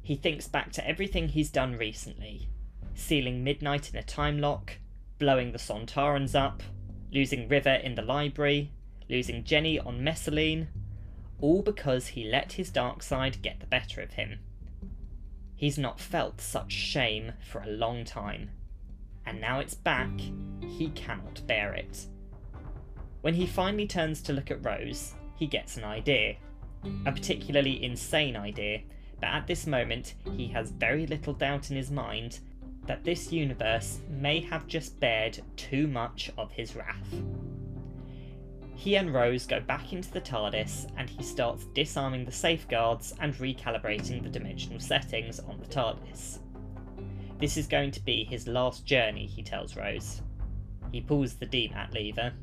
He 0.03 0.15
thinks 0.15 0.47
back 0.47 0.71
to 0.73 0.87
everything 0.87 1.29
he's 1.29 1.49
done 1.49 1.77
recently 1.77 2.49
sealing 2.97 3.43
Midnight 3.43 3.91
in 3.91 3.97
a 3.97 4.03
time 4.03 4.39
lock, 4.39 4.73
blowing 5.19 5.51
the 5.51 5.59
Sontarans 5.59 6.35
up, 6.35 6.63
losing 7.11 7.47
River 7.47 7.73
in 7.75 7.95
the 7.95 8.01
library, 8.01 8.71
losing 9.09 9.43
Jenny 9.43 9.79
on 9.79 10.03
Messaline, 10.03 10.67
all 11.39 11.61
because 11.61 12.07
he 12.07 12.25
let 12.25 12.53
his 12.53 12.71
dark 12.71 13.03
side 13.03 13.41
get 13.41 13.59
the 13.59 13.67
better 13.67 14.01
of 14.01 14.13
him. 14.13 14.39
He's 15.55 15.77
not 15.77 15.99
felt 15.99 16.41
such 16.41 16.71
shame 16.71 17.33
for 17.39 17.61
a 17.61 17.69
long 17.69 18.03
time, 18.03 18.49
and 19.25 19.39
now 19.39 19.59
it's 19.59 19.75
back, 19.75 20.11
he 20.67 20.89
cannot 20.89 21.45
bear 21.47 21.73
it. 21.73 22.07
When 23.21 23.35
he 23.35 23.45
finally 23.45 23.87
turns 23.87 24.21
to 24.23 24.33
look 24.33 24.51
at 24.51 24.65
Rose, 24.65 25.13
he 25.35 25.47
gets 25.47 25.77
an 25.77 25.83
idea. 25.83 26.37
A 27.05 27.11
particularly 27.11 27.83
insane 27.83 28.35
idea, 28.35 28.81
but 29.19 29.29
at 29.29 29.47
this 29.47 29.67
moment 29.67 30.15
he 30.35 30.47
has 30.47 30.71
very 30.71 31.05
little 31.07 31.33
doubt 31.33 31.69
in 31.69 31.75
his 31.75 31.91
mind 31.91 32.39
that 32.87 33.03
this 33.03 33.31
universe 33.31 33.99
may 34.09 34.39
have 34.39 34.67
just 34.67 34.99
bared 34.99 35.39
too 35.55 35.87
much 35.87 36.31
of 36.37 36.51
his 36.51 36.75
wrath. 36.75 37.13
He 38.75 38.95
and 38.95 39.13
Rose 39.13 39.45
go 39.45 39.59
back 39.59 39.91
into 39.91 40.11
the 40.11 40.21
TARDIS 40.21 40.87
and 40.97 41.09
he 41.09 41.23
starts 41.23 41.65
disarming 41.73 42.25
the 42.25 42.31
safeguards 42.31 43.13
and 43.19 43.33
recalibrating 43.35 44.23
the 44.23 44.29
dimensional 44.29 44.79
settings 44.79 45.39
on 45.39 45.59
the 45.59 45.65
TARDIS. 45.65 46.39
This 47.39 47.57
is 47.57 47.67
going 47.67 47.91
to 47.91 48.03
be 48.03 48.23
his 48.23 48.47
last 48.47 48.85
journey, 48.85 49.25
he 49.25 49.43
tells 49.43 49.75
Rose. 49.75 50.21
He 50.91 51.01
pulls 51.01 51.33
the 51.33 51.45
DMAT 51.45 51.93
lever. 51.93 52.33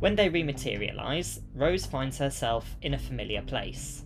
When 0.00 0.16
they 0.16 0.28
rematerialise, 0.28 1.40
Rose 1.54 1.86
finds 1.86 2.18
herself 2.18 2.76
in 2.82 2.94
a 2.94 2.98
familiar 2.98 3.42
place 3.42 4.04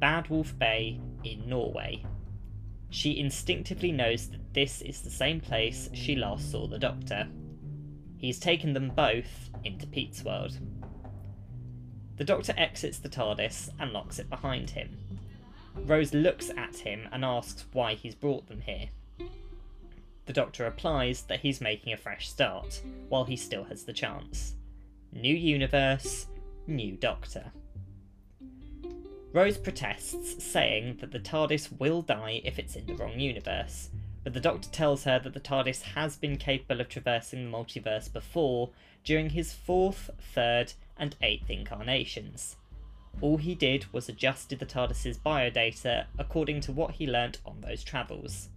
Bad 0.00 0.28
Wolf 0.28 0.58
Bay 0.58 1.00
in 1.24 1.48
Norway. 1.48 2.04
She 2.90 3.18
instinctively 3.18 3.92
knows 3.92 4.28
that 4.28 4.52
this 4.52 4.82
is 4.82 5.00
the 5.00 5.10
same 5.10 5.40
place 5.40 5.88
she 5.92 6.16
last 6.16 6.50
saw 6.50 6.66
the 6.66 6.78
Doctor. 6.78 7.28
He's 8.18 8.38
taken 8.38 8.72
them 8.74 8.90
both 8.94 9.50
into 9.64 9.86
Pete's 9.86 10.24
world. 10.24 10.58
The 12.16 12.24
Doctor 12.24 12.52
exits 12.56 12.98
the 12.98 13.08
TARDIS 13.08 13.70
and 13.78 13.92
locks 13.92 14.18
it 14.18 14.28
behind 14.28 14.70
him. 14.70 14.98
Rose 15.74 16.12
looks 16.12 16.50
at 16.50 16.76
him 16.76 17.08
and 17.12 17.24
asks 17.24 17.64
why 17.72 17.94
he's 17.94 18.14
brought 18.14 18.48
them 18.48 18.60
here. 18.60 18.90
The 20.26 20.32
Doctor 20.32 20.64
replies 20.64 21.22
that 21.22 21.40
he's 21.40 21.60
making 21.60 21.92
a 21.92 21.96
fresh 21.96 22.28
start, 22.28 22.82
while 23.08 23.24
he 23.24 23.36
still 23.36 23.64
has 23.64 23.84
the 23.84 23.92
chance. 23.92 24.54
New 25.12 25.34
universe, 25.34 26.26
new 26.66 26.96
Doctor. 26.96 27.52
Rose 29.32 29.58
protests, 29.58 30.42
saying 30.42 30.96
that 31.00 31.12
the 31.12 31.20
TARDIS 31.20 31.78
will 31.78 32.02
die 32.02 32.40
if 32.44 32.58
it's 32.58 32.74
in 32.74 32.86
the 32.86 32.96
wrong 32.96 33.20
universe, 33.20 33.90
but 34.24 34.34
the 34.34 34.40
Doctor 34.40 34.68
tells 34.70 35.04
her 35.04 35.20
that 35.20 35.34
the 35.34 35.40
TARDIS 35.40 35.82
has 35.82 36.16
been 36.16 36.36
capable 36.36 36.80
of 36.80 36.88
traversing 36.88 37.44
the 37.44 37.56
multiverse 37.56 38.12
before 38.12 38.70
during 39.04 39.30
his 39.30 39.52
fourth, 39.52 40.10
third, 40.34 40.72
and 40.96 41.14
eighth 41.22 41.48
incarnations. 41.48 42.56
All 43.20 43.36
he 43.36 43.54
did 43.54 43.92
was 43.92 44.08
adjusted 44.08 44.58
the 44.58 44.66
TARDIS's 44.66 45.18
biodata 45.18 46.06
according 46.18 46.60
to 46.62 46.72
what 46.72 46.94
he 46.94 47.06
learnt 47.06 47.38
on 47.46 47.60
those 47.60 47.84
travels. 47.84 48.48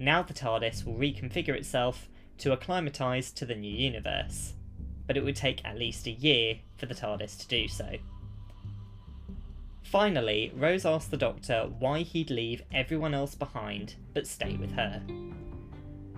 Now 0.00 0.24
the 0.24 0.34
TARDIS 0.34 0.84
will 0.84 0.94
reconfigure 0.94 1.54
itself 1.54 2.08
to 2.38 2.52
acclimatise 2.52 3.30
to 3.32 3.46
the 3.46 3.54
new 3.54 3.70
universe, 3.72 4.54
but 5.06 5.16
it 5.16 5.22
would 5.22 5.36
take 5.36 5.64
at 5.64 5.78
least 5.78 6.08
a 6.08 6.10
year 6.10 6.58
for 6.76 6.86
the 6.86 6.94
TARDIS 6.94 7.38
to 7.38 7.46
do 7.46 7.68
so. 7.68 7.98
Finally, 9.92 10.50
Rose 10.56 10.86
asks 10.86 11.10
the 11.10 11.18
Doctor 11.18 11.68
why 11.78 12.00
he'd 12.00 12.30
leave 12.30 12.62
everyone 12.72 13.12
else 13.12 13.34
behind 13.34 13.94
but 14.14 14.26
stay 14.26 14.56
with 14.56 14.72
her. 14.72 15.02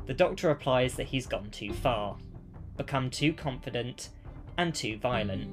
The 0.07 0.15
Doctor 0.15 0.47
replies 0.47 0.95
that 0.95 1.09
he's 1.09 1.27
gone 1.27 1.51
too 1.51 1.73
far, 1.73 2.17
become 2.77 3.11
too 3.11 3.33
confident, 3.33 4.11
and 4.57 4.73
too 4.73 4.97
violent. 4.99 5.51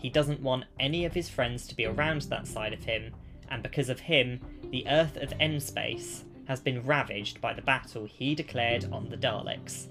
He 0.00 0.08
doesn't 0.08 0.40
want 0.40 0.64
any 0.80 1.04
of 1.04 1.12
his 1.12 1.28
friends 1.28 1.66
to 1.66 1.76
be 1.76 1.84
around 1.84 2.22
that 2.22 2.46
side 2.46 2.72
of 2.72 2.84
him, 2.84 3.12
and 3.50 3.62
because 3.62 3.90
of 3.90 4.00
him, 4.00 4.40
the 4.70 4.88
Earth 4.88 5.18
of 5.18 5.34
N-Space 5.38 6.24
has 6.46 6.60
been 6.60 6.86
ravaged 6.86 7.38
by 7.38 7.52
the 7.52 7.60
battle 7.60 8.06
he 8.06 8.34
declared 8.34 8.86
on 8.90 9.10
the 9.10 9.18
Daleks, 9.18 9.88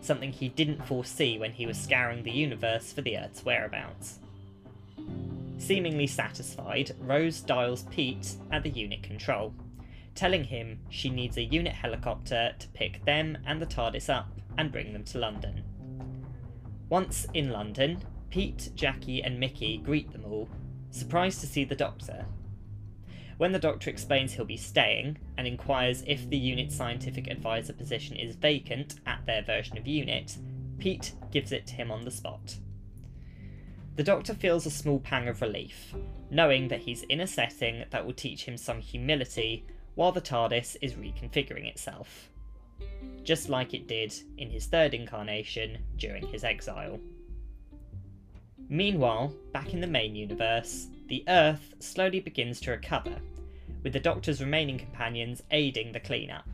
something 0.00 0.32
he 0.32 0.48
didn't 0.48 0.86
foresee 0.86 1.38
when 1.38 1.52
he 1.52 1.66
was 1.66 1.78
scouring 1.78 2.22
the 2.22 2.30
universe 2.30 2.94
for 2.94 3.02
the 3.02 3.18
Earth's 3.18 3.44
whereabouts. 3.44 4.20
Seemingly 5.58 6.06
satisfied, 6.06 6.94
Rose 7.00 7.40
dials 7.40 7.84
Pete 7.84 8.36
at 8.52 8.62
the 8.62 8.70
unit 8.70 9.02
control, 9.02 9.54
telling 10.14 10.44
him 10.44 10.80
she 10.90 11.08
needs 11.08 11.36
a 11.36 11.42
unit 11.42 11.72
helicopter 11.72 12.54
to 12.58 12.68
pick 12.68 13.04
them 13.04 13.38
and 13.46 13.60
the 13.60 13.66
TARDIS 13.66 14.08
up 14.08 14.28
and 14.58 14.70
bring 14.70 14.92
them 14.92 15.04
to 15.04 15.18
London. 15.18 15.64
Once 16.88 17.26
in 17.34 17.50
London, 17.50 18.02
Pete, 18.30 18.70
Jackie, 18.74 19.22
and 19.22 19.40
Mickey 19.40 19.78
greet 19.78 20.12
them 20.12 20.24
all, 20.24 20.48
surprised 20.90 21.40
to 21.40 21.46
see 21.46 21.64
the 21.64 21.74
Doctor. 21.74 22.26
When 23.38 23.52
the 23.52 23.58
Doctor 23.58 23.90
explains 23.90 24.32
he'll 24.32 24.44
be 24.44 24.56
staying 24.56 25.18
and 25.36 25.46
inquires 25.46 26.04
if 26.06 26.28
the 26.28 26.38
unit 26.38 26.72
scientific 26.72 27.28
advisor 27.28 27.72
position 27.72 28.16
is 28.16 28.36
vacant 28.36 29.00
at 29.06 29.26
their 29.26 29.42
version 29.42 29.76
of 29.76 29.86
unit, 29.86 30.36
Pete 30.78 31.12
gives 31.30 31.52
it 31.52 31.66
to 31.66 31.74
him 31.74 31.90
on 31.90 32.04
the 32.04 32.10
spot. 32.10 32.56
The 33.96 34.04
Doctor 34.04 34.34
feels 34.34 34.66
a 34.66 34.70
small 34.70 35.00
pang 35.00 35.26
of 35.26 35.40
relief, 35.40 35.94
knowing 36.30 36.68
that 36.68 36.80
he's 36.80 37.02
in 37.04 37.22
a 37.22 37.26
setting 37.26 37.82
that 37.88 38.04
will 38.04 38.12
teach 38.12 38.44
him 38.44 38.58
some 38.58 38.78
humility 38.78 39.64
while 39.94 40.12
the 40.12 40.20
TARDIS 40.20 40.76
is 40.82 40.92
reconfiguring 40.92 41.66
itself. 41.66 42.28
Just 43.22 43.48
like 43.48 43.72
it 43.72 43.88
did 43.88 44.14
in 44.36 44.50
his 44.50 44.66
third 44.66 44.92
incarnation 44.92 45.78
during 45.96 46.26
his 46.26 46.44
exile. 46.44 47.00
Meanwhile, 48.68 49.34
back 49.54 49.72
in 49.72 49.80
the 49.80 49.86
main 49.86 50.14
universe, 50.14 50.88
the 51.06 51.24
Earth 51.26 51.72
slowly 51.78 52.20
begins 52.20 52.60
to 52.60 52.72
recover, 52.72 53.16
with 53.82 53.94
the 53.94 54.00
Doctor's 54.00 54.42
remaining 54.42 54.76
companions 54.76 55.42
aiding 55.50 55.92
the 55.92 56.00
cleanup. 56.00 56.48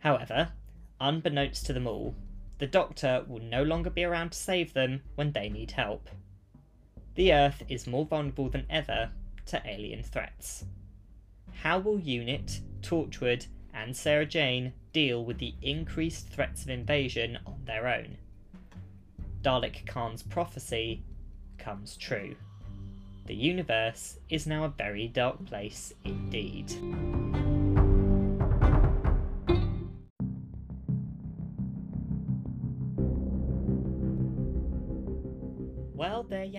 However, 0.00 0.52
unbeknownst 1.00 1.64
to 1.66 1.72
them 1.72 1.86
all, 1.86 2.14
the 2.58 2.66
Doctor 2.66 3.24
will 3.26 3.42
no 3.42 3.62
longer 3.62 3.90
be 3.90 4.04
around 4.04 4.32
to 4.32 4.38
save 4.38 4.72
them 4.72 5.02
when 5.14 5.32
they 5.32 5.48
need 5.48 5.72
help. 5.72 6.08
The 7.14 7.32
Earth 7.32 7.62
is 7.68 7.86
more 7.86 8.06
vulnerable 8.06 8.48
than 8.48 8.66
ever 8.70 9.10
to 9.46 9.62
alien 9.66 10.02
threats. 10.02 10.64
How 11.62 11.78
will 11.78 11.98
UNIT, 11.98 12.60
Torchwood, 12.80 13.46
and 13.74 13.96
Sarah 13.96 14.26
Jane 14.26 14.72
deal 14.92 15.24
with 15.24 15.38
the 15.38 15.54
increased 15.62 16.28
threats 16.28 16.62
of 16.62 16.70
invasion 16.70 17.38
on 17.46 17.64
their 17.64 17.88
own? 17.88 18.16
Dalek 19.42 19.86
Caan's 19.86 20.22
prophecy 20.22 21.02
comes 21.58 21.96
true. 21.96 22.36
The 23.26 23.34
universe 23.34 24.18
is 24.28 24.46
now 24.46 24.64
a 24.64 24.68
very 24.68 25.08
dark 25.08 25.44
place 25.46 25.92
indeed. 26.04 26.72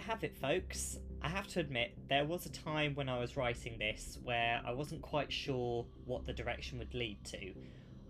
Have 0.08 0.24
it, 0.24 0.36
folks. 0.38 0.98
I 1.22 1.30
have 1.30 1.48
to 1.50 1.60
admit, 1.60 1.98
there 2.10 2.26
was 2.26 2.46
a 2.46 2.50
time 2.50 2.96
when 2.96 3.08
I 3.08 3.20
was 3.20 3.38
writing 3.38 3.78
this 3.80 4.20
where 4.24 4.62
I 4.66 4.72
wasn't 4.72 5.02
quite 5.02 5.32
sure 5.32 5.86
what 6.06 6.26
the 6.26 6.34
direction 6.34 6.78
would 6.80 6.94
lead 6.94 7.24
to. 7.26 7.54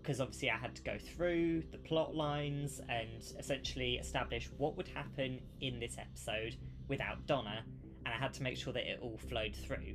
Because 0.02 0.20
obviously, 0.20 0.50
I 0.50 0.56
had 0.56 0.74
to 0.74 0.82
go 0.82 0.98
through 0.98 1.62
the 1.70 1.78
plot 1.78 2.14
lines 2.14 2.80
and 2.88 3.22
essentially 3.38 3.94
establish 3.94 4.50
what 4.58 4.76
would 4.76 4.88
happen 4.88 5.40
in 5.60 5.80
this 5.80 5.96
episode 5.98 6.56
without 6.88 7.26
Donna, 7.26 7.64
and 8.04 8.14
I 8.14 8.18
had 8.18 8.34
to 8.34 8.42
make 8.42 8.56
sure 8.56 8.72
that 8.72 8.82
it 8.82 8.98
all 9.00 9.16
flowed 9.16 9.54
through. 9.54 9.94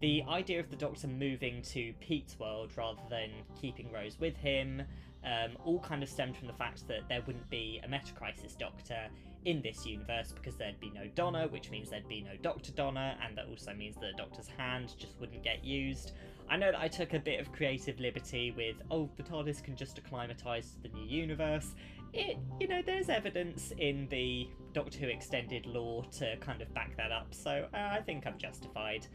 The 0.00 0.22
idea 0.28 0.60
of 0.60 0.70
the 0.70 0.76
Doctor 0.76 1.08
moving 1.08 1.62
to 1.62 1.92
Pete's 2.00 2.38
world 2.38 2.72
rather 2.76 3.02
than 3.08 3.30
keeping 3.60 3.90
Rose 3.90 4.18
with 4.20 4.36
him 4.36 4.82
um, 5.24 5.56
all 5.64 5.80
kind 5.80 6.02
of 6.02 6.08
stemmed 6.08 6.36
from 6.36 6.46
the 6.46 6.52
fact 6.52 6.86
that 6.88 7.08
there 7.08 7.22
wouldn't 7.26 7.48
be 7.50 7.80
a 7.84 7.88
Meta 7.88 8.12
Crisis 8.12 8.54
Doctor 8.54 9.08
in 9.44 9.60
this 9.62 9.84
universe 9.86 10.32
because 10.32 10.56
there'd 10.56 10.78
be 10.80 10.90
no 10.90 11.06
Donna, 11.14 11.48
which 11.48 11.70
means 11.70 11.90
there'd 11.90 12.08
be 12.08 12.22
no 12.22 12.36
Dr. 12.42 12.72
Donna, 12.72 13.16
and 13.24 13.36
that 13.36 13.46
also 13.48 13.72
means 13.74 13.96
that 13.96 14.12
the 14.12 14.16
Doctor's 14.16 14.48
hand 14.48 14.94
just 14.98 15.18
wouldn't 15.20 15.42
get 15.42 15.64
used. 15.64 16.12
I 16.48 16.56
know 16.56 16.70
that 16.72 16.80
I 16.80 16.88
took 16.88 17.14
a 17.14 17.18
bit 17.18 17.40
of 17.40 17.52
creative 17.52 17.98
liberty 17.98 18.52
with, 18.56 18.76
oh, 18.90 19.08
the 19.16 19.22
TARDIS 19.22 19.62
can 19.62 19.76
just 19.76 19.98
acclimatise 19.98 20.72
to 20.72 20.82
the 20.82 20.88
new 20.88 21.04
universe. 21.04 21.74
It, 22.12 22.36
you 22.60 22.68
know, 22.68 22.82
there's 22.84 23.08
evidence 23.08 23.72
in 23.78 24.06
the 24.10 24.48
Doctor 24.74 24.98
Who 24.98 25.06
extended 25.06 25.66
lore 25.66 26.04
to 26.18 26.36
kind 26.40 26.60
of 26.60 26.72
back 26.74 26.96
that 26.96 27.10
up, 27.10 27.34
so 27.34 27.66
uh, 27.72 27.76
I 27.76 28.00
think 28.04 28.26
I'm 28.26 28.38
justified. 28.38 29.06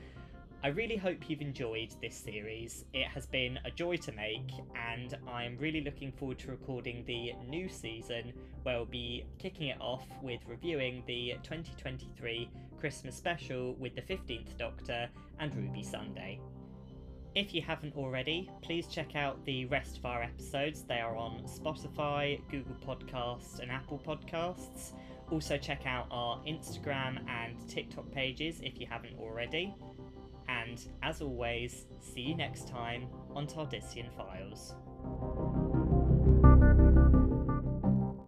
I 0.63 0.69
really 0.69 0.97
hope 0.97 1.29
you've 1.29 1.41
enjoyed 1.41 1.93
this 2.01 2.15
series. 2.15 2.83
It 2.91 3.07
has 3.09 3.27
been 3.27 3.59
a 3.63 3.69
joy 3.69 3.95
to 3.97 4.11
make, 4.13 4.49
and 4.75 5.15
I'm 5.27 5.55
really 5.59 5.81
looking 5.81 6.11
forward 6.11 6.39
to 6.39 6.51
recording 6.51 7.03
the 7.05 7.33
new 7.47 7.69
season 7.69 8.33
where 8.63 8.77
we'll 8.77 8.85
be 8.85 9.23
kicking 9.37 9.67
it 9.67 9.77
off 9.79 10.07
with 10.23 10.41
reviewing 10.47 11.03
the 11.05 11.35
2023 11.43 12.49
Christmas 12.79 13.15
special 13.15 13.75
with 13.75 13.93
the 13.95 14.01
15th 14.01 14.57
Doctor 14.57 15.07
and 15.39 15.55
Ruby 15.55 15.83
Sunday. 15.83 16.39
If 17.35 17.53
you 17.53 17.61
haven't 17.61 17.95
already, 17.95 18.49
please 18.63 18.87
check 18.87 19.15
out 19.15 19.45
the 19.45 19.65
rest 19.65 19.99
of 19.99 20.07
our 20.07 20.23
episodes. 20.23 20.81
They 20.81 20.99
are 21.01 21.15
on 21.15 21.43
Spotify, 21.43 22.41
Google 22.49 22.75
Podcasts, 22.83 23.59
and 23.59 23.69
Apple 23.69 24.01
Podcasts. 24.03 24.93
Also, 25.29 25.55
check 25.55 25.85
out 25.85 26.07
our 26.09 26.39
Instagram 26.47 27.19
and 27.29 27.55
TikTok 27.69 28.11
pages 28.11 28.59
if 28.63 28.79
you 28.79 28.87
haven't 28.87 29.19
already. 29.19 29.75
And 30.49 30.79
as 31.03 31.21
always, 31.21 31.85
see 31.99 32.21
you 32.21 32.35
next 32.35 32.67
time 32.67 33.07
on 33.35 33.47
Tardisian 33.47 34.09
Files. 34.15 34.75